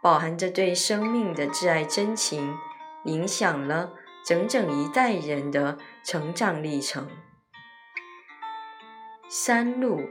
[0.00, 2.56] 饱含着对生命的挚爱真情，
[3.04, 3.92] 影响了
[4.24, 7.08] 整整一代人的成长历程。
[9.28, 10.08] 山路，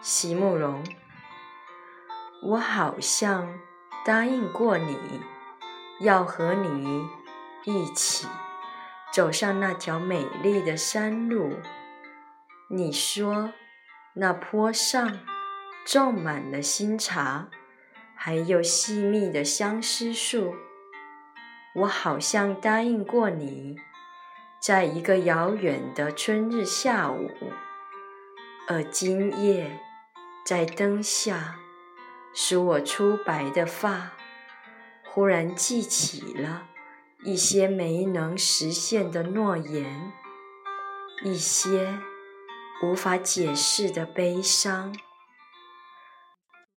[0.00, 0.84] 席慕容。
[2.42, 3.58] 我好像
[4.04, 4.96] 答应过你，
[6.00, 7.08] 要和你
[7.64, 8.26] 一起
[9.12, 11.54] 走上那条美丽的山路。
[12.70, 13.52] 你说，
[14.14, 15.20] 那坡上
[15.86, 17.48] 种满了新茶。
[18.20, 20.56] 还有细密的相思树，
[21.72, 23.76] 我好像答应过你，
[24.60, 27.30] 在一个遥远的春日下午，
[28.66, 29.78] 而今夜
[30.44, 31.60] 在灯下
[32.34, 34.14] 使我出白的发，
[35.04, 36.66] 忽然记起了
[37.22, 40.12] 一些没能实现的诺言，
[41.22, 41.96] 一些
[42.82, 44.92] 无法解释的悲伤。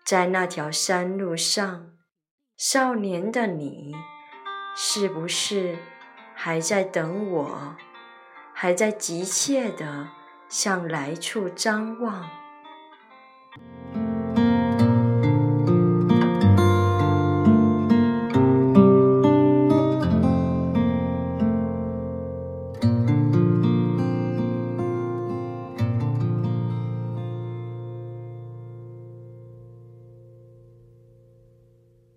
[0.09, 1.91] 在那条山路上，
[2.57, 3.95] 少年的你，
[4.75, 5.77] 是不是
[6.35, 7.77] 还在等我？
[8.55, 10.09] 还在急切地
[10.49, 12.27] 向来处张望？